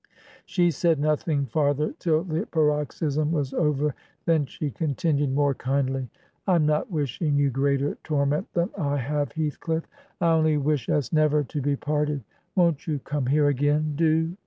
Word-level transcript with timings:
She 0.47 0.71
said 0.71 0.99
nothing 0.99 1.45
farther 1.45 1.93
till 1.99 2.23
the 2.23 2.47
paroxysm 2.47 3.31
was 3.31 3.53
over; 3.53 3.93
then 4.25 4.47
she 4.47 4.71
continued 4.71 5.31
more 5.31 5.53
kindly— 5.53 6.09
'Vm 6.47 6.63
not 6.65 6.89
wishing 6.89 7.37
you 7.37 7.51
greater 7.51 7.99
torment 8.03 8.51
than 8.55 8.71
I 8.75 8.97
have, 8.97 9.33
Heathcliff. 9.33 9.85
I 10.19 10.31
only 10.33 10.57
wish 10.57 10.89
us 10.89 11.13
never 11.13 11.43
to 11.43 11.61
be 11.61 11.75
parted.... 11.75 12.23
Won't 12.55 12.87
you 12.87 12.97
come 12.97 13.27
here 13.27 13.47
again? 13.49 13.93
Do!' 13.95 14.35